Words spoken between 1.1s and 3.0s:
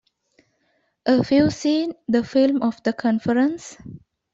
few seen the film of the